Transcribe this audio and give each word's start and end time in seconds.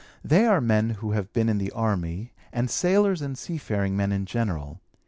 They 0.25 0.47
are 0.47 0.59
men 0.59 0.89
who 0.97 1.11
have 1.11 1.31
been 1.31 1.47
in 1.47 1.59
the 1.59 1.69
army 1.73 2.33
and 2.51 2.71
sailors 2.71 3.21
and 3.21 3.37
seafaring 3.37 3.95
men 3.95 4.11
in 4.11 4.25
general. 4.25 4.81